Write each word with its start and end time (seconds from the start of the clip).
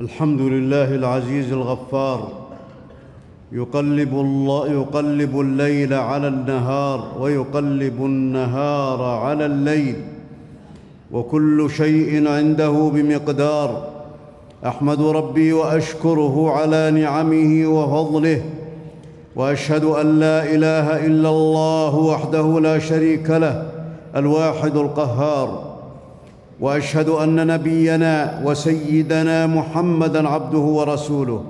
الحمد 0.00 0.40
لله 0.40 0.94
العزيز 0.94 1.52
الغفار. 1.52 2.28
يقلب 3.52 4.14
الله 4.14 4.68
يقلب 4.68 5.40
الليل 5.40 5.94
على 5.94 6.28
النهار 6.28 7.04
ويقلب 7.20 8.04
النهار 8.04 9.02
على 9.02 9.46
الليل. 9.46 9.96
وكل 11.12 11.70
شيء 11.70 12.28
عنده 12.28 12.90
بمقدار. 12.94 13.88
أحمد 14.66 15.02
ربي 15.02 15.52
وأشكره 15.52 16.50
على 16.50 16.90
نعمه 16.90 17.66
وفضله. 17.66 18.42
وأشهد 19.36 19.84
أن 19.84 20.20
لا 20.20 20.54
إله 20.54 21.06
إلا 21.06 21.28
الله 21.28 21.96
وحده 21.96 22.60
لا 22.60 22.78
شريك 22.78 23.30
له 23.30 23.70
الواحد 24.16 24.76
القهار. 24.76 25.73
وأشهد 26.60 27.08
أن 27.08 27.46
نبينا 27.46 28.42
وسيدنا 28.44 29.46
محمدا 29.46 30.28
عبده 30.28 30.58
ورسوله 30.58 31.42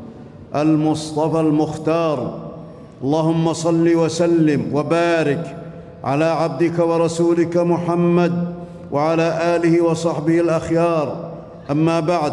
المصطفى 0.54 1.40
المختار. 1.40 2.38
اللهم 3.02 3.52
صل 3.52 3.96
وسلم 3.96 4.70
وبارك 4.72 5.56
على 6.04 6.24
عبدك 6.24 6.78
ورسولك 6.78 7.56
محمد 7.56 8.54
وعلى 8.92 9.56
آله 9.56 9.80
وصحبه 9.84 10.40
الأخيار. 10.40 11.30
أما 11.70 12.00
بعد 12.00 12.32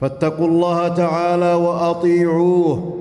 فاتقوا 0.00 0.46
الله 0.46 0.88
تعالى 0.88 1.54
وأطيعوه 1.54 2.96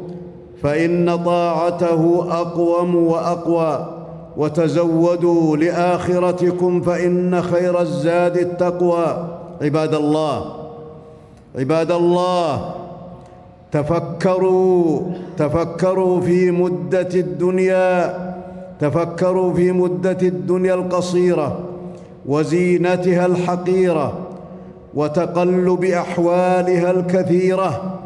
فإن 0.61 1.23
طاعته 1.25 2.27
أقوم 2.31 2.95
وأقوى. 2.95 3.98
وتزودوا 4.39 5.57
لآخرتكم 5.57 6.81
فإن 6.81 7.41
خير 7.41 7.81
الزاد 7.81 8.37
التقوى. 8.37 9.27
عباد 9.61 9.93
الله 9.93 10.55
عباد 11.55 11.91
الله 11.91 12.75
تفكروا 13.71 15.01
تفكروا 15.37 16.21
في 16.21 16.51
مدة 16.51 17.09
الدنيا 17.13 18.15
تفكروا 18.79 19.53
في 19.53 19.71
مدة 19.71 20.17
الدنيا 20.21 20.73
القصيرة 20.73 21.59
وزينتها 22.25 23.25
الحقيرة 23.25 24.13
وتقلب 24.93 25.83
أحوالها 25.83 26.91
الكثيرة. 26.91 27.99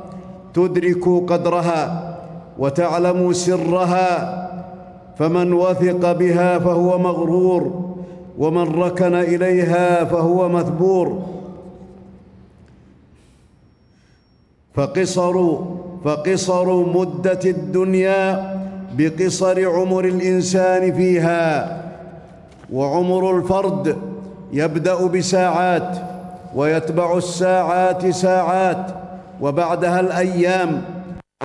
تدركوا 0.53 1.25
قدرها 1.27 2.15
وتعلموا 2.59 3.33
سرها 3.33 4.09
فمن 5.17 5.53
وثق 5.53 6.11
بها 6.11 6.59
فهو 6.59 6.97
مغرور 6.99 7.93
ومن 8.37 8.81
ركن 8.81 9.15
إليها 9.15 10.03
فهو 10.03 10.49
مثبور. 10.49 11.23
فقصر 14.73 15.57
فقصر 16.05 16.67
مدة 16.85 17.39
الدنيا 17.45 18.53
بقصر 18.97 19.69
عمر 19.69 20.05
الإنسان 20.05 20.93
فيها 20.93 21.81
وعمر 22.73 23.37
الفرد 23.37 23.97
يبدأ 24.53 25.05
بساعات 25.07 25.97
ويتبع 26.55 27.17
الساعات 27.17 28.09
ساعات 28.09 28.85
وبعدها 29.41 29.99
الأيام 29.99 30.81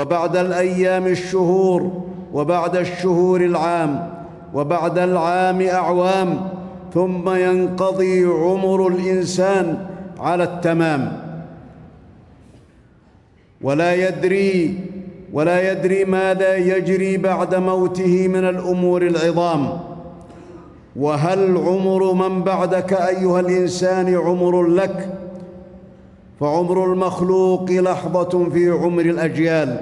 وبعد 0.00 0.36
الأيام 0.36 1.06
الشهور. 1.06 2.07
وبعد 2.32 2.76
الشهور 2.76 3.40
العام 3.40 4.10
وبعد 4.54 4.98
العام 4.98 5.62
أعوام 5.62 6.40
ثم 6.94 7.34
ينقضي 7.34 8.24
عمر 8.24 8.88
الإنسان 8.88 9.86
على 10.20 10.44
التمام. 10.44 11.28
ولا 13.62 13.94
يدري 13.94 14.80
ولا 15.32 15.72
يدري 15.72 16.04
ماذا 16.04 16.56
يجري 16.56 17.16
بعد 17.16 17.54
موته 17.54 18.28
من 18.28 18.44
الأمور 18.44 19.02
العظام. 19.02 19.78
وهل 20.96 21.56
عمر 21.56 22.12
من 22.12 22.42
بعدك 22.42 22.92
أيها 22.92 23.40
الإنسان 23.40 24.14
عمر 24.14 24.66
لك؟ 24.66 25.14
فعمر 26.40 26.92
المخلوق 26.92 27.70
لحظة 27.70 28.50
في 28.50 28.70
عمر 28.70 29.02
الأجيال. 29.02 29.80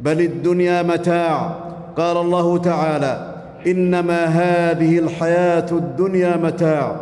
بل 0.00 0.20
الدنيا 0.20 0.82
متاع 0.82 1.69
قال 1.96 2.16
الله 2.16 2.58
تعالى 2.58 3.34
إنما 3.66 4.24
هذه 4.24 4.98
الحياة 4.98 5.66
الدنيا 5.72 6.36
متاع 6.36 6.96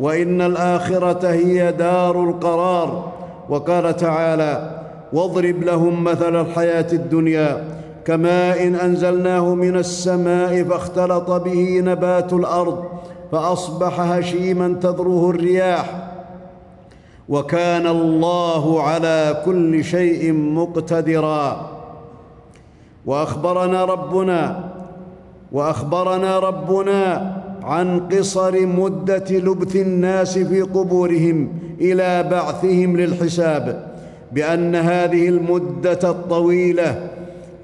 وإن 0.00 0.40
الآخرة 0.42 1.28
هي 1.28 1.72
دار 1.72 2.24
القرار. 2.24 3.12
وقال 3.48 3.96
تعالى 3.96 4.80
واضرب 5.12 5.62
لهم 5.62 6.04
مثل 6.04 6.40
الحياة 6.40 6.86
الدنيا 6.92 7.64
كماء 8.04 8.66
إن 8.66 8.74
أنزلناه 8.74 9.54
من 9.54 9.76
السماء 9.76 10.62
فاختلط 10.62 11.30
به 11.30 11.80
نبات 11.84 12.32
الأرض 12.32 12.84
فأصبح 13.32 14.00
هشيما 14.00 14.76
تذروه 14.82 15.30
الرياح. 15.30 16.10
وكان 17.28 17.86
الله 17.86 18.82
على 18.82 19.42
كل 19.44 19.84
شيء 19.84 20.32
مقتدرا. 20.32 21.70
وأخبرنا 23.06 23.84
ربنا 23.84 24.64
وأخبرنا 25.52 26.38
ربنا 26.38 27.32
عن 27.62 28.00
قصر 28.08 28.66
مدة 28.66 29.24
لبث 29.30 29.76
الناس 29.76 30.38
في 30.38 30.62
قبورهم 30.62 31.52
إلى 31.80 32.22
بعثهم 32.22 32.96
للحساب 32.96 33.90
بأن 34.32 34.76
هذه 34.76 35.28
المدة 35.28 36.10
الطويلة 36.10 37.08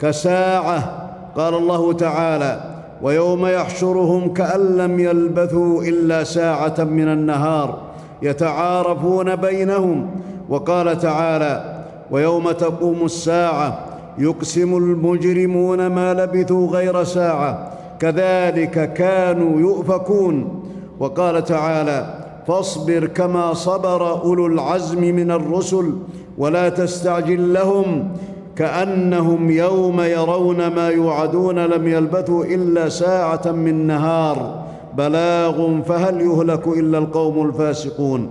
كساعة 0.00 1.08
قال 1.36 1.54
الله 1.54 1.92
تعالى 1.92 2.60
ويوم 3.03 3.47
يحشرهم 3.47 4.32
كأن 4.34 4.76
لم 4.76 5.00
يلبثوا 5.00 5.82
إلا 5.82 6.24
ساعة 6.24 6.74
من 6.78 7.08
النهار 7.08 7.78
يتعارفون 8.22 9.36
بينهم 9.36 10.10
وقال 10.48 10.98
تعالى 10.98 11.84
ويوم 12.10 12.50
تقوم 12.50 13.04
الساعة 13.04 13.78
يقسم 14.19 14.77
المجرمون 14.77 15.87
ما 15.87 16.15
لبثوا 16.15 16.69
غير 16.69 17.04
ساعة. 17.04 17.72
كذلك 17.99 18.93
كانوا 18.93 19.60
يؤفكون. 19.60 20.62
وقال 21.00 21.44
تعالى 21.44 22.25
فاصبر 22.47 23.06
كما 23.06 23.54
صبر 23.54 24.22
أولو 24.22 24.47
العزم 24.47 25.00
من 25.00 25.31
الرسل 25.31 25.93
ولا 26.38 26.69
تستعجل 26.69 27.53
لهم. 27.53 28.09
كأنهم 28.56 29.50
يوم 29.50 30.00
يرون 30.00 30.66
ما 30.66 30.88
يوعدون 30.88 31.59
لم 31.59 31.88
يلبثوا 31.88 32.44
إلا 32.44 32.88
ساعة 32.88 33.53
من 33.53 33.87
نهار. 33.87 34.66
بلاغ 34.97 35.81
فهل 35.83 36.21
يهلك 36.21 36.66
إلا 36.69 36.98
القوم 36.98 37.48
الفاسقون. 37.48 38.31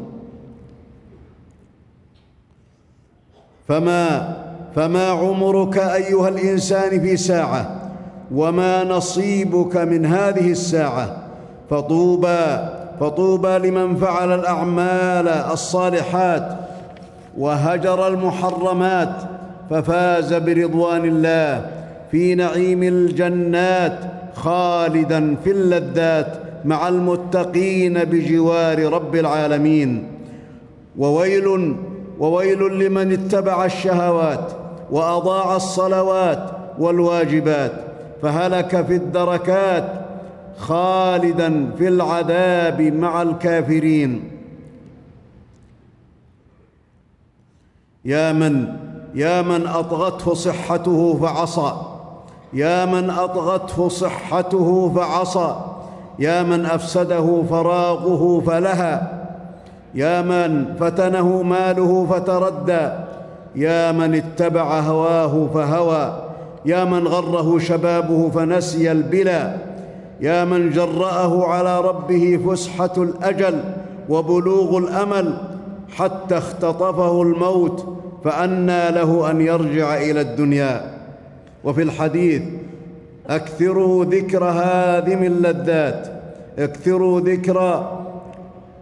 فما 3.68 4.45
فما 4.76 5.10
عمرك 5.10 5.78
أيها 5.78 6.30
الإنسان 6.30 7.02
في 7.02 7.18
ساعة 7.18 7.82
وما 8.32 8.84
نصيبك 8.84 9.78
من 9.78 10.06
هذه 10.06 10.52
الساعة 10.52 11.18
فطوبى 11.70 12.58
فطوبى 13.00 13.58
لمن 13.58 13.96
فعل 13.96 14.40
الأعمال 14.40 15.28
الصالحات 15.28 16.58
وهجر 17.38 18.08
المحرمات 18.08 19.16
ففاز 19.70 20.34
برضوان 20.34 21.06
الله 21.06 21.66
في 22.12 22.36
نعيم 22.36 22.84
الجنات 22.84 24.00
خالدا 24.36 25.36
في 25.44 25.52
اللذات 25.52 26.28
مع 26.66 26.88
المتقين 26.88 28.04
بجوار 28.04 28.94
رب 28.94 29.16
العالمين. 29.16 30.08
وويل 30.98 31.76
وويل 32.20 32.60
لمن 32.60 33.12
اتبع 33.12 33.66
الشهوات 33.66 34.52
وأضاع 34.92 35.56
الصلوات 35.56 36.50
والواجبات 36.80 37.72
فهلك 38.22 38.86
في 38.86 38.96
الدركات 38.96 40.06
خالدا 40.58 41.72
في 41.78 41.88
العذاب 41.88 42.82
مع 42.82 43.22
الكافرين. 43.22 44.32
يا 48.06 48.34
من 48.34 48.68
يا 49.16 49.42
من 49.42 49.68
أطغته 49.68 50.34
صحته 50.34 51.20
فعصى 51.22 51.74
يا 52.54 52.86
من 52.86 53.10
أطغته 53.10 53.90
صحته 53.90 54.92
فعصى 54.96 55.56
يا 56.20 56.44
من 56.44 56.66
أفسده 56.66 57.44
فراغه 57.50 58.44
فلهى 58.48 59.02
يا 59.94 60.22
من 60.22 60.76
فتنه 60.80 61.42
ماله 61.42 62.08
فتردى 62.10 62.90
يا 63.56 63.92
من 63.92 64.16
اتبع 64.16 64.80
هواه 64.80 65.50
فهوى 65.54 66.32
يا 66.66 66.84
من 66.84 67.08
غره 67.08 67.60
شبابه 67.60 68.30
فنسي 68.30 68.92
البلا 68.92 69.56
يا 70.22 70.46
من 70.46 70.70
جرأه 70.70 71.48
على 71.48 71.82
ربه 71.82 72.40
فسحة 72.48 72.94
الأجل 72.98 73.60
وبلوغ 74.10 74.78
الأمل 74.78 75.38
حتى 75.90 76.38
اختطفه 76.38 77.22
الموت 77.22 77.98
فأنى 78.24 78.92
له 78.92 79.32
أن 79.32 79.42
يرجع 79.42 79.98
إلى 79.98 80.22
الدنيا. 80.22 80.96
وفي 81.64 81.82
الحديث 81.82 82.42
أكثروا 83.28 84.06
ذكر 84.06 84.44
هادم 84.44 85.24
اللذات 85.24 86.08
اكثروا 86.60 87.20
ذكر 87.20 87.88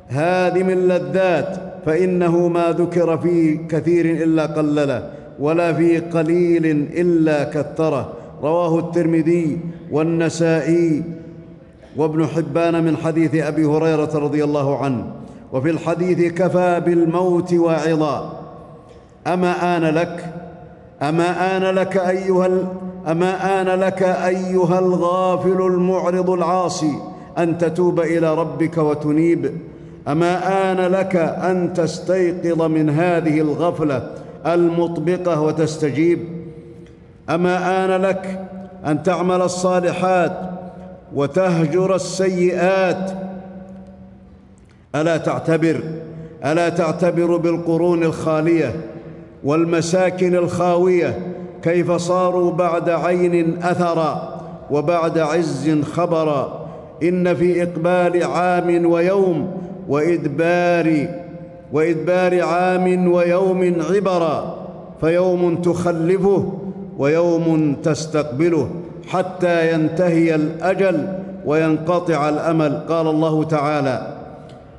هادم 0.10 0.70
اللذات 0.70 1.58
فإنه 1.86 2.48
ما 2.48 2.72
ذكر 2.72 3.18
في 3.18 3.58
كثير 3.70 4.06
إلا 4.06 4.46
قلله 4.46 5.10
ولا 5.40 5.74
في 5.74 6.00
قليل 6.00 6.66
إلا 6.94 7.44
كثره. 7.44 8.14
رواه 8.44 8.80
الترمذي 8.80 9.60
والنسائي 9.92 11.04
وابن 11.98 12.28
حبان 12.28 12.84
من 12.84 12.98
حديث 12.98 13.36
أبي 13.36 13.66
هريرة 13.66 14.16
رضي 14.16 14.44
الله 14.44 14.78
عنه. 14.78 15.06
وفي 15.54 15.70
الحديث 15.70 16.34
كفى 16.34 16.82
بالموت 16.86 17.54
واعظا. 17.54 18.40
أما 19.28 19.78
آن 19.78 19.84
لك 19.84 20.34
أما 21.02 21.58
آن 21.58 21.76
لك 21.76 21.98
أيها 21.98 22.50
أما 23.08 23.62
آن 23.62 23.80
لك 23.80 24.04
أيها 24.04 24.80
الغافل 24.80 25.62
المعرض 25.62 26.30
العاصي 26.30 26.96
أن 27.38 27.58
تتوب 27.58 28.00
إلى 28.00 28.36
ربك 28.36 28.78
وتنيب. 28.78 29.52
اما 30.08 30.72
ان 30.72 30.78
لك 30.78 31.16
ان 31.16 31.74
تستيقظ 31.74 32.62
من 32.62 32.90
هذه 32.90 33.42
الغفله 33.42 34.10
المطبقه 34.46 35.42
وتستجيب؟ 35.42 36.20
اما 37.30 37.86
ان 37.86 38.02
لك 38.02 38.40
ان 38.86 39.04
تعمل 39.04 39.42
الصالحات 39.42 40.38
وتهجر 41.16 41.96
السيئات؟ 41.96 43.12
الا 44.96 45.18
تعتبر 45.18 45.84
الا 46.46 46.70
تعتبر 46.70 47.38
بالقرون 47.38 48.04
الخاليه 48.04 48.76
والمساكن 49.44 50.36
الخاويه 50.36 51.20
كيف 51.64 51.92
صاروا 51.92 52.52
بعد 52.52 52.90
عين 52.90 53.64
اثرا 53.64 54.42
وبعد 54.72 55.18
عز 55.18 55.80
خبرا 55.94 56.66
ان 57.04 57.36
في 57.36 57.64
اقبال 57.64 58.24
عام 58.24 58.86
ويوم 58.86 59.63
وإدبار 59.90 61.08
وإدبار 61.74 62.44
عام 62.44 63.12
ويوم 63.12 63.76
عبرا 63.92 64.56
فيوم 65.02 65.56
تخلفه 65.56 66.54
ويوم 66.98 67.76
تستقبله 67.84 68.70
حتى 69.08 69.74
ينتهي 69.74 70.36
الأجل 70.36 71.08
وينقطع 71.46 72.30
الأمل. 72.30 72.80
قال 72.90 73.08
الله 73.08 73.44
تعالى 73.44 74.08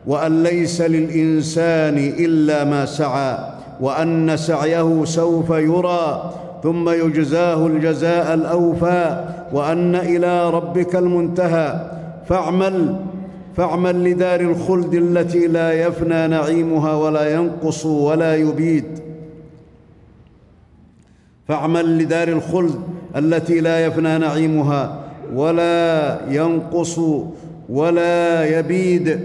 وأن 0.06 0.43
ليس 0.43 0.81
للإنسان 0.81 1.99
إلا 1.99 2.65
ما 2.65 2.87
سعى 2.87 3.39
وأن 3.81 4.37
سعيه 4.37 5.05
سوف 5.05 5.51
يرى 5.51 6.33
ثم 6.62 6.89
يجزاه 6.89 7.67
الجزاء 7.67 8.35
الأوفى 8.35 9.25
وأن 9.53 9.95
إلى 9.95 10.51
ربك 10.51 10.97
المنتهى. 10.97 11.91
فاعمل 12.29 12.97
فاعمل 13.56 14.05
لدار 14.05 14.41
الخلد 14.41 14.95
التي 14.95 15.47
لا 15.47 15.73
يفنى 15.73 16.27
نعيمها 16.27 16.95
ولا 16.95 17.35
ينقص 17.35 17.87
ولا 17.87 18.37
يبيد. 18.37 18.85
فاعمل 21.49 21.99
لدار 21.99 22.29
الخلد 22.29 22.81
التي 23.17 23.61
لا 23.61 23.87
يفنى 23.87 24.19
نعيمها 24.19 25.05
ولا 25.35 26.19
ينقص 26.29 26.99
ولا 27.69 28.45
يبيد. 28.59 29.21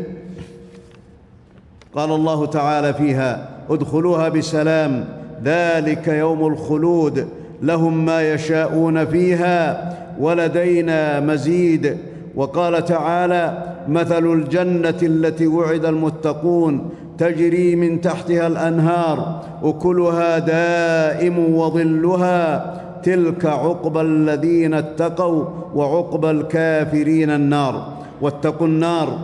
قال 1.96 2.12
الله 2.12 2.46
تعالى 2.46 2.94
فيها 2.94 3.50
ادخلوها 3.70 4.30
بسلام 4.30 5.06
ذلك 5.44 6.08
يوم 6.08 6.48
الخلود 6.48 7.28
لهم 7.62 8.06
ما 8.06 8.34
يشاءون 8.34 9.06
فيها 9.06 9.90
ولدينا 10.20 11.20
مزيد. 11.20 11.98
وقال 12.36 12.86
تعالى 12.86 13.64
مثل 13.88 14.34
الجنة 14.34 15.00
التي 15.04 15.48
وعد 15.48 15.86
المتقون 15.86 16.90
تجري 17.18 17.76
من 17.76 18.02
تحتها 18.02 18.48
الأنهار 18.48 19.42
أكلها 19.64 20.40
دائم 20.40 21.56
وظلها 21.56 22.76
تلك 23.04 23.46
عقبى 23.46 24.02
الذين 24.02 24.74
اتقوا 24.74 25.46
وعقبى 25.76 26.31
الكافرين 26.31 27.30
النار. 27.30 27.88
واتقوا 28.22 28.68
النار 28.68 29.18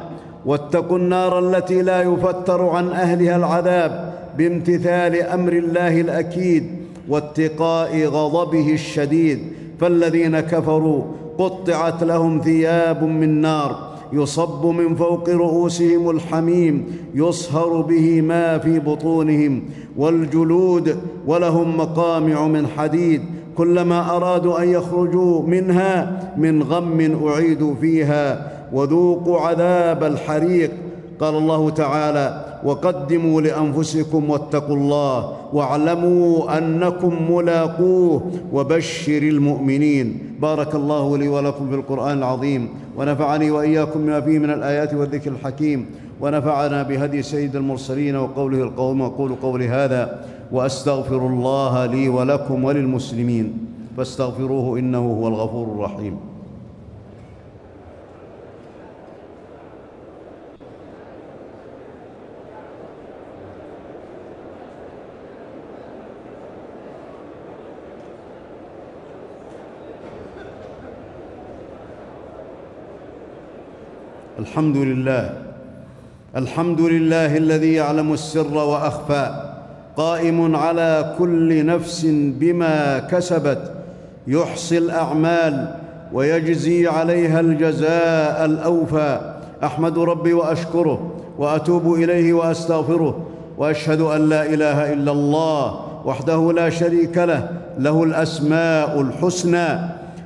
واتقوا 0.45 0.97
النار 0.97 1.39
التي 1.39 1.81
لا 1.81 2.01
يفتر 2.01 2.69
عن 2.69 2.87
أهلها 2.89 3.35
العذاب 3.35 4.13
بامتثال 4.37 5.21
أمر 5.21 5.53
الله 5.53 6.01
الأكيد 6.01 6.65
واتقاء 7.09 8.05
غضبه 8.05 8.73
الشديد. 8.73 9.39
فالذين 9.79 10.39
كفروا 10.39 11.03
قطعت 11.37 12.03
لهم 12.03 12.41
ثياب 12.41 13.03
من 13.03 13.41
نار 13.41 13.95
يصب 14.13 14.65
من 14.65 14.95
فوق 14.95 15.29
رؤوسهم 15.29 16.09
الحميم 16.09 16.85
يصهر 17.15 17.81
به 17.81 18.21
ما 18.21 18.57
في 18.57 18.79
بطونهم 18.79 19.63
والجلود 19.97 20.97
ولهم 21.27 21.77
مقامع 21.77 22.47
من 22.47 22.67
حديد 22.67 23.21
كلما 23.57 24.15
أرادوا 24.15 24.63
أن 24.63 24.69
يخرجوا 24.69 25.41
منها 25.41 26.19
من 26.37 26.63
غم 26.63 27.27
أعيدوا 27.27 27.73
فيها 27.81 28.51
وذوقوا 28.73 29.39
عذاب 29.39 30.03
الحريق. 30.03 30.71
قال 31.19 31.35
الله 31.35 31.69
تعالى 31.69 32.44
وقدموا 32.65 33.41
لأنفسكم 33.41 34.29
واتقوا 34.29 34.75
الله 34.75 35.33
واعلموا 35.53 36.57
أنكم 36.57 37.31
ملاقوه 37.31 38.31
وبشر 38.53 39.21
المؤمنين. 39.21 40.07
بارك 40.41 40.75
الله 40.75 41.17
لي 41.17 41.27
ولكم 41.27 41.69
في 41.69 41.75
القرآن 41.75 42.17
العظيم 42.17 42.69
ونفعني 42.97 43.51
وإياكم 43.51 43.99
بما 44.05 44.21
فيه 44.21 44.39
من 44.39 44.49
الآيات 44.49 44.93
والذكر 44.93 45.31
الحكيم 45.31 45.85
ونفعنا 46.21 46.83
بهدي 46.83 47.21
سيد 47.23 47.55
المرسلين 47.55 48.15
وقوله 48.15 48.61
القوم 48.63 49.01
واقول 49.01 49.35
قولي 49.35 49.67
هذا 49.67 50.25
وأستغفر 50.51 51.27
الله 51.27 51.85
لي 51.85 52.09
ولكم 52.09 52.63
وللمسلمين 52.63 53.57
فاستغفروه 53.97 54.79
إنه 54.79 54.99
هو 54.99 55.27
الغفور 55.27 55.67
الرحيم. 55.67 56.34
الحمد 74.45 74.77
لله 74.77 75.29
الحمد 76.35 76.81
لله 76.81 77.37
الذي 77.37 77.73
يعلم 77.73 78.13
السر 78.13 78.53
وأخفى 78.53 79.25
قائم 79.97 80.55
على 80.55 81.15
كل 81.17 81.65
نفس 81.65 82.05
بما 82.39 82.99
كسبت 82.99 83.71
يحصي 84.27 84.77
الأعمال 84.77 85.75
ويجزي 86.13 86.87
عليها 86.87 87.39
الجزاء 87.39 88.45
الأوفى. 88.45 89.19
أحمد 89.63 89.97
ربي 89.97 90.33
وأشكره 90.33 91.11
وأتوب 91.37 91.93
إليه 91.93 92.33
وأستغفره 92.33 93.25
وأشهد 93.57 94.01
أن 94.01 94.29
لا 94.29 94.45
إله 94.45 94.93
إلا 94.93 95.11
الله 95.11 95.79
وحده 96.05 96.53
لا 96.53 96.69
شريك 96.69 97.17
له 97.17 97.49
له 97.79 98.03
الأسماء 98.03 99.01
الحسنى. 99.01 99.69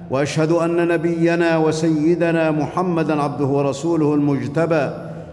وأشهد 0.09 0.51
أن 0.51 0.87
نبينا 0.87 1.57
وسيدنا 1.57 2.51
محمدا 2.51 3.21
عبده 3.21 3.45
ورسوله 3.45 4.13
المجتبى. 4.13 4.89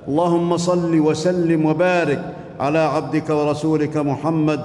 اللهم 0.09 0.57
صل 0.57 1.01
وسلم 1.01 1.67
وبارك 1.67 2.23
على 2.61 2.79
عبدك 2.79 3.31
ورسولك 3.31 3.97
محمد 3.97 4.61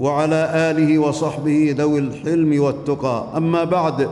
وعلى 0.00 0.50
آله 0.54 0.98
وصحبه 0.98 1.74
ذوي 1.78 1.98
الحلم 1.98 2.62
والتقى. 2.62 3.24
أما 3.36 3.64
بعد 3.64 4.08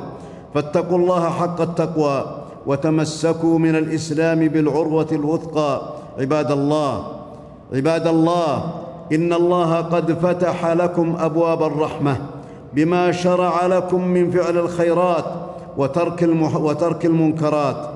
فاتقوا 0.54 0.98
الله 0.98 1.30
حق 1.30 1.60
التقوى 1.60 2.25
وتمسكوا 2.66 3.58
من 3.58 3.75
الإسلام 3.76 4.48
بالعروة 4.48 5.08
الوثقى. 5.12 5.82
عباد 6.18 6.50
الله 6.50 7.06
عباد 7.75 8.06
الله 8.06 8.72
إن 9.12 9.32
الله 9.32 9.76
قد 9.76 10.12
فتح 10.12 10.66
لكم 10.66 11.16
أبواب 11.20 11.62
الرحمة. 11.62 12.16
بما 12.75 13.12
شرع 13.12 13.66
لكم 13.66 14.08
من 14.08 14.30
فعل 14.30 14.58
الخيرات 14.58 15.25
وترك, 15.76 16.22
المح 16.22 16.56
وترك 16.56 17.06
المنكرات. 17.06 17.90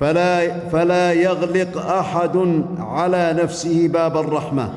فلا, 0.00 0.58
فلا 0.68 1.12
يغلق 1.12 1.86
أحد 1.86 2.62
على 2.78 3.36
نفسه 3.42 3.88
باب 3.88 4.16
الرحمة 4.16 4.72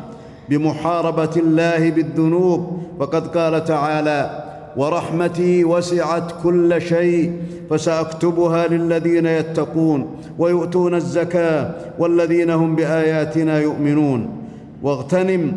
بمحاربة 0.50 1.30
الله 1.38 1.90
بالذنوب. 1.90 2.82
فقد 3.00 3.38
قال 3.38 3.64
تعالى 3.64 4.44
ورحمتي 4.78 5.64
وسعت 5.66 6.32
كل 6.44 6.82
شيء 6.82 7.34
فسأكتبها 7.70 8.68
للذين 8.68 9.26
يتقون 9.26 10.16
ويؤتون 10.40 10.96
الزكاة 10.96 11.72
والذين 12.00 12.50
هم 12.50 12.76
بآياتنا 12.76 13.60
يؤمنون. 13.60 14.30
واغتنم 14.84 15.52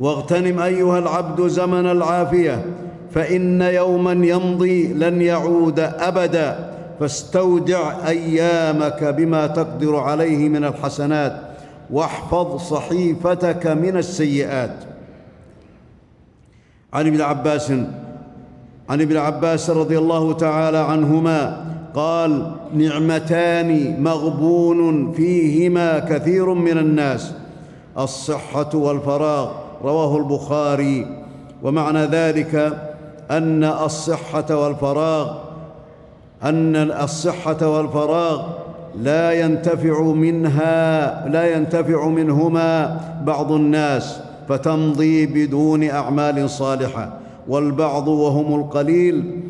واغتنم 0.00 0.60
أيها 0.60 0.98
العبد 0.98 1.46
زمن 1.46 1.86
العافية 1.86 2.64
فإن 3.14 3.62
يوما 3.62 4.12
يمضي 4.12 4.92
لن 4.92 5.22
يعود 5.22 5.80
أبدا. 5.80 6.72
فاستودع 7.00 8.08
أيامك 8.08 9.04
بما 9.04 9.46
تقدر 9.46 9.96
عليه 9.96 10.48
من 10.48 10.64
الحسنات 10.64 11.40
واحفظ 11.90 12.56
صحيفتك 12.56 13.66
من 13.66 13.96
السيئات. 13.96 14.76
عن 16.92 17.06
ابن 17.06 17.20
عباس 17.20 17.70
عن 18.88 19.00
ابن 19.00 19.16
عباس 19.16 19.70
رضي 19.70 19.98
الله 19.98 20.32
تعالى 20.32 20.78
عنهما 20.78 21.64
قال 21.94 22.52
نعمتان 22.74 24.02
مغبون 24.02 25.12
فيهما 25.12 25.98
كثير 25.98 26.54
من 26.54 26.78
الناس 26.78 27.32
الصحة 27.98 28.70
والفراغ. 28.74 29.65
رواه 29.84 30.16
البخاري. 30.16 31.06
ومعنى 31.62 32.04
ذلك 32.04 32.72
أن 33.30 33.64
الصحة 33.64 34.56
والفراغ 34.56 35.34
أن 36.42 36.76
الصحة 36.76 37.68
والفراغ 37.68 38.42
لا 39.02 39.32
ينتفع 39.32 40.02
منها 40.02 41.28
لا 41.28 41.56
ينتفع 41.56 42.08
منهما 42.08 43.00
بعض 43.24 43.52
الناس 43.52 44.20
فتمضي 44.48 45.26
بدون 45.26 45.90
أعمال 45.90 46.50
صالحة. 46.50 47.12
والبعض 47.48 48.08
وهم 48.08 48.60
القليل 48.60 49.40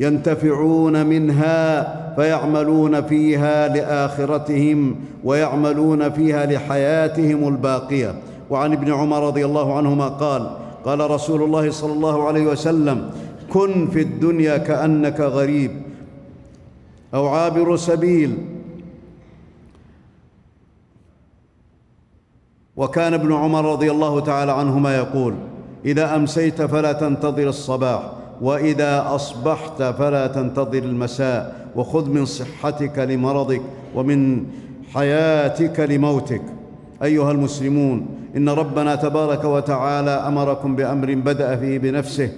ينتفعون 0.00 1.06
منها 1.06 1.94
فيعملون 2.16 3.02
فيها 3.02 3.68
لآخرتهم 3.68 4.96
ويعملون 5.24 6.10
فيها 6.10 6.46
لحياتهم 6.46 7.48
الباقية. 7.48 8.14
وعن 8.50 8.72
ابن 8.72 8.92
عمر 8.92 9.26
رضي 9.26 9.44
الله 9.44 9.76
عنهما 9.76 10.08
قال 10.08 10.50
قال 10.84 11.10
رسول 11.10 11.42
الله 11.42 11.70
صلى 11.70 11.92
الله 11.92 12.26
عليه 12.26 12.46
وسلم 12.46 13.10
كن 13.52 13.88
في 13.88 14.00
الدنيا 14.00 14.56
كأنك 14.58 15.20
غريب 15.20 15.82
أو 17.14 17.28
عابر 17.28 17.76
سبيل. 17.76 18.38
وكان 22.76 23.14
ابن 23.14 23.32
عمر 23.32 23.72
رضي 23.72 23.90
الله 23.90 24.20
تعالى 24.20 24.52
عنهما 24.52 24.96
يقول 24.96 25.34
إذا 25.84 26.16
أمسيت 26.16 26.62
فلا 26.62 26.92
تنتظر 26.92 27.48
الصباح 27.48 28.02
وإذا 28.40 29.14
أصبحت 29.14 29.82
فلا 29.82 30.26
تنتظر 30.26 30.78
المساء 30.78 31.70
وخذ 31.76 32.08
من 32.10 32.24
صحتك 32.24 32.98
لمرضك 32.98 33.62
ومن 33.94 34.46
حياتك 34.94 35.80
لموتك. 35.80 36.42
أيها 37.02 37.30
المسلمون 37.30 38.19
إن 38.36 38.48
ربنا 38.48 38.94
تبارك 38.94 39.44
وتعالى 39.44 40.10
أمركم 40.10 40.76
بأمر 40.76 41.14
بدأ 41.14 41.56
فيه 41.56 41.78
بنفسه 41.78 42.30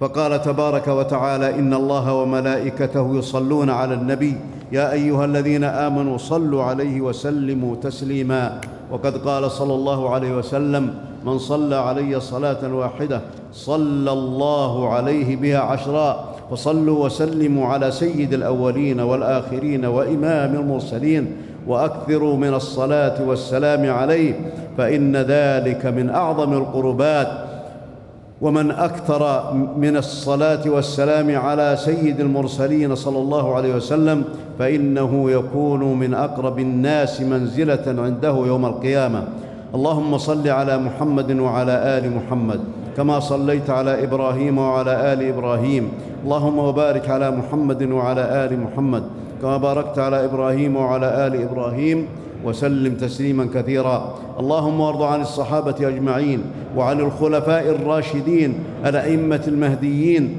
فقال 0.00 0.42
تبارك 0.42 0.88
وتعالى 0.88 1.58
إن 1.58 1.74
الله 1.74 2.14
وملائكته 2.14 3.16
يصلون 3.16 3.70
على 3.70 3.94
النبي 3.94 4.34
يا 4.72 4.92
أيها 4.92 5.24
الذين 5.24 5.64
آمنوا 5.64 6.18
صلوا 6.18 6.62
عليه 6.62 7.00
وسلموا 7.00 7.76
تسليما. 7.76 8.60
وقد 8.90 9.16
قال 9.16 9.50
صلى 9.50 9.74
الله 9.74 10.10
عليه 10.10 10.36
وسلم 10.36 10.94
من 11.26 11.38
صلى 11.38 11.76
علي 11.76 12.20
صلاة 12.20 12.74
واحدة 12.74 13.20
صلى 13.52 14.12
الله 14.12 14.88
عليه 14.88 15.36
بها 15.36 15.58
عشرا 15.58 16.34
فصلوا 16.50 17.04
وسلموا 17.04 17.66
على 17.66 17.90
سيد 17.90 18.32
الأولين 18.32 19.00
والآخرين 19.00 19.84
وإمام 19.84 20.54
المرسلين 20.54 21.32
وأكثروا 21.68 22.36
من 22.36 22.54
الصلاة 22.54 23.28
والسلام 23.28 23.90
عليه 23.90 24.34
فإن 24.78 25.16
ذلك 25.16 25.86
من 25.86 26.10
أعظم 26.10 26.52
القربات. 26.52 27.28
ومن 28.40 28.70
أكثر 28.70 29.52
من 29.76 29.96
الصلاة 29.96 30.70
والسلام 30.70 31.36
على 31.36 31.76
سيد 31.76 32.20
المرسلين 32.20 32.94
صلى 32.94 33.18
الله 33.18 33.54
عليه 33.54 33.74
وسلم 33.74 34.24
فإنه 34.58 35.30
يكون 35.30 35.98
من 35.98 36.14
أقرب 36.14 36.58
الناس 36.58 37.20
منزلة 37.20 37.84
عنده 37.86 38.36
يوم 38.46 38.66
القيامة. 38.66 39.22
اللهم 39.74 40.18
صل 40.18 40.48
على 40.48 40.78
محمد 40.78 41.38
وعلى 41.38 41.72
آل 41.98 42.16
محمد 42.16 42.60
كما 42.96 43.20
صليت 43.20 43.70
على 43.70 44.04
إبراهيم 44.04 44.58
وعلى 44.58 45.12
آل 45.12 45.22
إبراهيم. 45.22 45.88
اللهم 46.24 46.58
وبارك 46.58 47.10
على 47.10 47.30
محمد 47.30 47.82
وعلى 47.82 48.20
آل 48.44 48.60
محمد. 48.60 49.02
كما 49.42 49.56
باركت 49.56 49.98
على 49.98 50.24
إبراهيم 50.24 50.76
وعلى 50.76 51.26
آل 51.26 51.42
إبراهيم 51.42 52.06
وسلم 52.44 52.94
تسليما 52.94 53.48
كثيرا. 53.54 54.14
اللهم 54.40 54.80
وارض 54.80 55.02
عن 55.02 55.20
الصحابة 55.20 55.88
أجمعين 55.88 56.42
وعن 56.76 57.00
الخلفاء 57.00 57.68
الراشدين 57.70 58.54
الأئمة 58.86 59.44
المهديين 59.48 60.36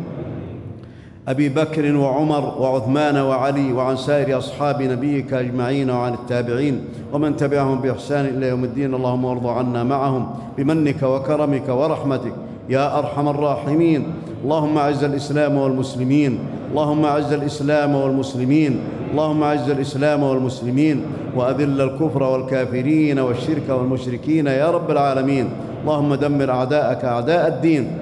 أبي 1.27 1.49
بكر 1.49 1.95
وعمر 1.95 2.43
وعثمان 2.59 3.17
وعلي 3.17 3.73
وعن 3.73 3.95
سائر 3.95 4.37
أصحاب 4.37 4.81
نبيك 4.81 5.33
أجمعين 5.33 5.89
وعن 5.89 6.13
التابعين 6.13 6.81
ومن 7.13 7.35
تبعهم 7.35 7.79
بإحسان 7.79 8.25
إلى 8.25 8.47
يوم 8.47 8.63
الدين. 8.63 8.93
اللهم 8.93 9.25
وارض 9.25 9.47
عنا 9.47 9.83
معهم 9.83 10.29
بمنك 10.57 11.03
وكرمك 11.03 11.69
ورحمتك. 11.69 12.33
يا 12.69 12.99
أرحم 12.99 13.27
الراحمين. 13.27 14.03
اللهم 14.43 14.77
أعز 14.77 15.03
الإسلام 15.03 15.57
والمسلمين. 15.57 16.39
اللهم 16.71 17.05
أعز 17.05 17.33
الإسلام 17.33 17.95
والمسلمين. 17.95 18.79
اللهم 19.11 19.43
أعز 19.43 19.69
الإسلام 19.69 20.23
والمسلمين. 20.23 21.01
وأذل 21.35 21.81
الكفر 21.81 22.23
والكافرين 22.23 23.19
والشرك 23.19 23.69
والمشركين 23.69 24.47
يا 24.47 24.71
رب 24.71 24.91
العالمين. 24.91 25.49
اللهم 25.81 26.15
دمر 26.15 26.49
أعداءك 26.49 27.05
أعداء 27.05 27.47
الدين. 27.47 27.97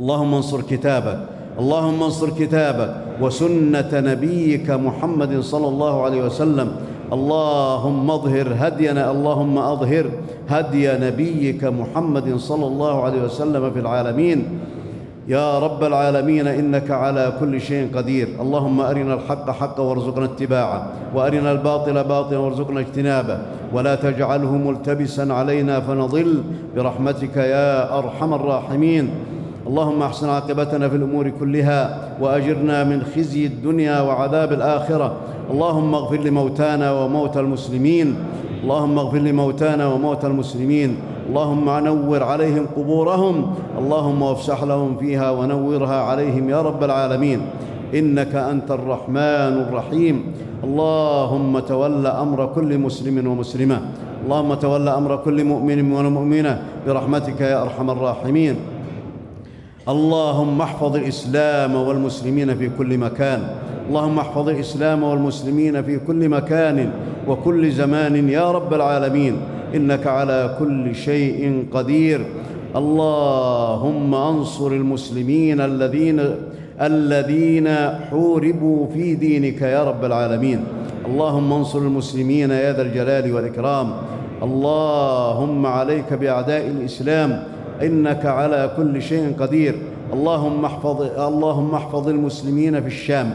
اللهم 0.00 0.34
انصر 0.34 0.60
كتابك. 0.60 1.18
اللهم 1.58 2.02
انصر 2.02 2.30
كتابك. 2.30 2.94
وسنة 3.20 3.92
نبيك 3.92 4.70
محمد 4.70 5.40
صلى 5.40 5.68
الله 5.68 6.02
عليه 6.02 6.24
وسلم. 6.24 6.68
اللهم 7.12 8.10
اظهر 8.10 8.48
هدينا 8.58 9.10
اللهم 9.10 9.58
أظهر 9.58 10.06
هدي 10.48 10.92
نبيك 10.92 11.64
محمد 11.64 12.36
صلى 12.36 12.66
الله 12.66 13.04
عليه 13.04 13.22
وسلم 13.22 13.70
في 13.70 13.80
العالمين. 13.80 14.38
يا 15.28 15.58
رب 15.58 15.84
العالمين 15.84 16.46
إنك 16.46 16.90
على 16.90 17.32
كل 17.40 17.60
شيء 17.60 17.88
قدير. 17.94 18.28
اللهم 18.40 18.80
أرنا 18.80 19.14
الحق 19.14 19.50
حقا 19.50 19.82
وارزقنا 19.82 20.24
اتباعه 20.24 20.86
وأرنا 21.14 21.52
الباطل 21.52 22.04
باطلا 22.04 22.38
وارزقنا 22.38 22.80
اجتنابه. 22.80 23.38
ولا 23.72 23.94
تجعله 23.94 24.56
ملتبسا 24.56 25.32
علينا 25.32 25.80
فنضل. 25.80 26.42
برحمتك 26.76 27.36
يا 27.36 27.98
أرحم 27.98 28.34
الراحمين. 28.34 29.10
اللهم 29.66 30.02
أحسن 30.02 30.28
عاقبتنا 30.28 30.88
في 30.88 30.96
الأمور 30.96 31.30
كلها 31.40 32.08
وأجرنا 32.20 32.84
من 32.84 33.02
خزي 33.16 33.46
الدنيا 33.46 34.00
وعذاب 34.00 34.52
الآخرة. 34.52 35.12
اللهم 35.50 35.94
اغفر 35.94 36.16
لموتانا 36.16 36.92
وموتى 36.92 37.40
المسلمين. 37.40 38.14
اللهم 38.62 38.98
اغفر 38.98 39.18
لموتانا 39.18 39.86
وموتى 39.86 40.26
المسلمين. 40.26 40.96
اللهم 41.28 41.66
نور 41.84 42.22
عليهم 42.22 42.66
قبورهم 42.76 43.54
اللهم 43.78 44.22
وافسح 44.22 44.62
لهم 44.62 44.96
فيها 44.96 45.30
ونورها 45.30 45.98
عليهم 46.02 46.50
يا 46.50 46.62
رب 46.62 46.84
العالمين. 46.84 47.40
إنك 47.94 48.34
أنت 48.34 48.70
الرحمن 48.70 49.54
الرحيم. 49.68 50.16
اللهم 50.64 51.58
تول 51.58 52.06
أمر 52.06 52.46
كل 52.54 52.78
مسلم 52.78 53.26
ومسلمة. 53.26 53.78
اللهم 54.24 54.54
تول 54.54 54.88
أمر 54.88 55.16
كل 55.16 55.44
مؤمن 55.44 55.92
ومؤمنة 55.92 56.62
برحمتك 56.86 57.40
يا 57.40 57.62
أرحم 57.62 57.90
الراحمين. 57.90 58.56
اللهم 59.88 60.60
احفظ 60.60 60.96
الإسلام 60.96 61.74
والمسلمين 61.74 62.54
في 62.54 62.70
كل 62.78 62.98
مكان. 62.98 63.40
اللهم 63.88 64.18
احفظ 64.18 64.48
الإسلام 64.48 65.02
والمسلمين 65.02 65.82
في 65.82 65.98
كل 65.98 66.28
مكان 66.28 66.90
وكل 67.28 67.70
زمان 67.70 68.28
يا 68.28 68.50
رب 68.50 68.74
العالمين. 68.74 69.36
إنك 69.74 70.06
على 70.06 70.56
كل 70.58 70.94
شيء 70.94 71.66
قدير. 71.72 72.26
اللهم 72.76 74.14
انصر 74.14 74.66
المسلمين 74.66 75.60
الذين 75.60 76.20
الذين 76.80 77.68
حوربوا 78.10 78.86
في 78.86 79.14
دينك 79.14 79.62
يا 79.62 79.84
رب 79.84 80.04
العالمين. 80.04 80.64
اللهم 81.06 81.52
انصر 81.52 81.78
المسلمين 81.78 82.50
يا 82.50 82.72
ذا 82.72 82.82
الجلال 82.82 83.34
والإكرام. 83.34 83.92
اللهم 84.42 85.66
عليك 85.66 86.12
بأعداء 86.12 86.66
الإسلام. 86.66 87.42
إنك 87.82 88.26
على 88.26 88.70
كل 88.76 89.02
شيء 89.02 89.34
قدير. 89.40 89.74
اللهم 90.12 90.64
احفظ 90.64 91.02
اللهم 91.18 91.74
احفظ 91.74 92.08
المسلمين 92.08 92.80
في 92.80 92.86
الشام. 92.86 93.34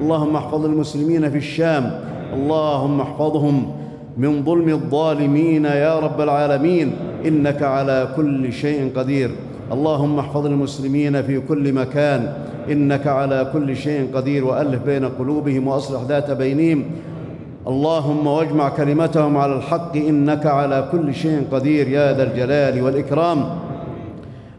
اللهم 0.00 0.36
احفظ 0.36 0.64
المسلمين 0.64 1.30
في 1.30 1.36
الشام. 1.36 2.00
اللهم 2.34 3.00
احفظهم. 3.00 3.72
من 4.18 4.44
ظلم 4.44 4.68
الظالمين 4.68 5.64
يا 5.64 5.98
رب 5.98 6.20
العالمين. 6.20 6.92
إنك 7.26 7.62
على 7.62 8.08
كل 8.16 8.52
شيء 8.52 8.92
قدير. 8.96 9.30
اللهم 9.72 10.18
احفظ 10.18 10.46
المسلمين 10.46 11.22
في 11.22 11.40
كل 11.40 11.72
مكان. 11.72 12.32
إنك 12.70 13.06
على 13.06 13.50
كل 13.52 13.76
شيء 13.76 14.08
قدير 14.14 14.44
وألف 14.44 14.82
بين 14.82 15.04
قلوبهم 15.04 15.68
وأصلح 15.68 16.00
ذات 16.08 16.30
بينهم. 16.30 16.84
اللهم 17.66 18.26
واجمع 18.26 18.68
كلمتهم 18.68 19.36
على 19.36 19.54
الحق. 19.56 19.96
إنك 19.96 20.46
على 20.46 20.88
كل 20.92 21.14
شيء 21.14 21.42
قدير 21.52 21.88
يا 21.88 22.12
ذا 22.12 22.22
الجلال 22.22 22.82
والإكرام. 22.82 23.44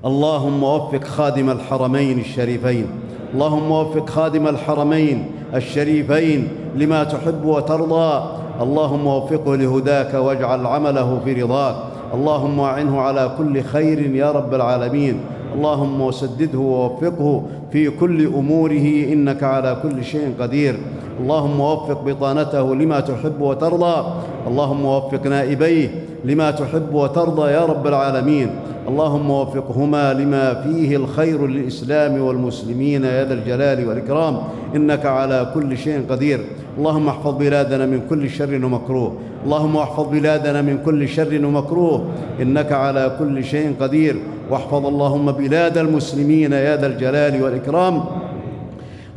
اللهم 0.05 0.63
وفق 0.63 1.03
خادم 1.03 1.49
الحرمين 1.49 2.19
الشريفين. 2.19 2.85
اللهم 3.33 3.71
وفق 3.71 4.09
خادم 4.09 4.47
الحرمين 4.47 5.25
الشريفين 5.55 6.47
لما 6.75 7.03
تحب 7.03 7.45
وترضى. 7.45 8.39
اللهم 8.61 9.07
وفقه 9.07 9.55
لهداك 9.55 10.13
واجعل 10.13 10.65
عمله 10.65 11.19
في 11.25 11.43
رضاك. 11.43 11.75
اللهم 12.13 12.59
أعنه 12.59 13.01
على 13.01 13.31
كل 13.37 13.61
خير 13.61 14.15
يا 14.15 14.31
رب 14.31 14.53
العالمين. 14.53 15.19
اللهم 15.55 16.01
وسدده 16.01 16.59
ووفقه 16.59 17.43
في 17.71 17.89
كل 17.89 18.25
أموره 18.27 18.87
إنك 19.13 19.43
على 19.43 19.77
كل 19.83 20.03
شيء 20.03 20.33
قدير. 20.39 20.79
اللهم 21.19 21.59
وفق 21.59 22.01
بطانته 22.01 22.75
لما 22.75 22.99
تحب 22.99 23.41
وترضى. 23.41 24.05
اللهم 24.47 24.85
وفق 24.85 25.27
نائبيه 25.27 25.89
لما 26.25 26.51
تحب 26.51 26.93
وترضى 26.93 27.51
يا 27.51 27.65
رب 27.65 27.87
العالمين. 27.87 28.49
اللهم 28.87 29.31
وفقهما 29.31 30.13
لما 30.13 30.53
فيه 30.53 30.95
الخير 30.95 31.47
للإسلام 31.47 32.21
والمسلمين 32.21 33.03
يا 33.03 33.25
ذا 33.25 33.33
الجلال 33.33 33.87
والإكرام. 33.87 34.37
إنك 34.75 35.05
على 35.05 35.51
كل 35.53 35.77
شيء 35.77 36.05
قدير. 36.09 36.39
اللهم 36.79 37.07
احفظ 37.07 37.35
بلادنا 37.37 37.85
من 37.85 38.01
كل 38.09 38.29
شر 38.29 38.65
ومكروه. 38.65 39.13
اللهم 39.45 39.77
احفظ 39.77 40.07
بلادنا 40.07 40.61
من 40.61 40.77
كل 40.85 41.07
شر 41.07 41.45
ومكروه. 41.45 42.05
إنك 42.41 42.71
على 42.71 43.15
كل 43.19 43.43
شيء 43.43 43.75
قدير. 43.79 44.15
واحفظ 44.51 44.85
اللهم 44.85 45.31
بلاد 45.31 45.77
المسلمين 45.77 46.51
يا 46.51 46.77
ذا 46.77 46.87
الجلال 46.87 47.43
والإكرام. 47.43 48.03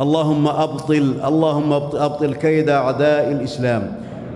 اللهم 0.00 0.48
أبطل 0.48 1.14
اللهم 1.24 1.72
أبطل 1.72 2.34
كيد 2.34 2.68
أعداء 2.68 3.32
الإسلام. 3.32 3.92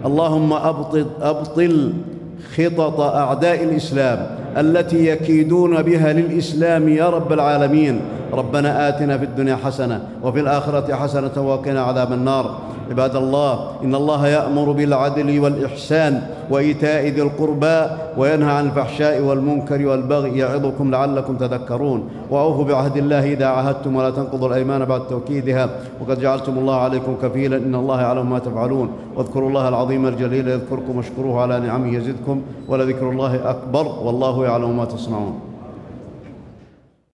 اللهم 0.07 0.53
أبطل 0.53 1.07
أبطل 1.21 1.93
خطط 2.57 3.01
أعداء 3.01 3.65
الإسلام 3.65 4.27
التي 4.57 5.07
يكيدون 5.07 5.83
بها 5.83 6.13
للإسلام 6.13 6.89
يا 6.89 7.11
رب 7.11 7.33
العالمين. 7.33 8.01
ربنا 8.37 8.89
آتنا 8.89 9.19
في 9.19 9.25
الدنيا 9.25 9.57
حسنة 9.57 10.01
وفي 10.23 10.41
الآخرة 10.41 10.95
حسنة 10.95 11.49
وقنا 11.49 11.83
عذاب 11.83 12.13
النار. 12.13 12.55
عباد 12.91 13.17
الله 13.17 13.71
إن 13.85 13.95
الله 13.95 14.29
يأمر 14.29 14.73
بالعدل 14.73 15.41
والإحسان 15.41 16.23
وإيتاء 16.51 17.07
ذي 17.07 17.23
القربى 17.23 17.87
وينهى 18.17 18.53
عن 18.53 18.67
الفحشاء 18.67 19.21
والمنكر 19.21 19.87
والبغي 19.87 20.39
يعظكم 20.39 20.91
لعلكم 20.91 21.37
تذكرون. 21.37 22.09
وأوفوا 22.31 22.65
بعهد 22.65 22.97
الله 22.97 23.33
إذا 23.33 23.47
عاهدتم 23.47 23.97
ولا 23.97 24.11
تنقضوا 24.11 24.49
الأيمان 24.49 24.85
بعد 24.85 25.07
توكيدها. 25.07 25.71
وقد 26.01 26.21
جعلتم 26.21 26.59
الله 26.59 26.77
عليكم 26.77 27.17
كفيلا 27.23 27.57
إن 27.57 27.75
الله 27.75 28.01
يعلم 28.01 28.31
ما 28.31 28.39
تفعلون. 28.39 28.89
واذكروا 29.17 29.49
الله 29.49 29.69
العظيم 29.69 30.07
الجليل 30.07 30.49
يذكركم 30.49 30.97
واشكروه 30.97 31.41
على 31.41 31.61
نعمه 31.61 31.97
يزدكم 31.97 32.43
ولذكر 32.69 33.11
الله 33.11 33.51
أكبر 33.51 33.87
والله 34.03 34.45
يعلم 34.45 34.77
ما 34.77 34.85
تصنعون. 34.85 35.35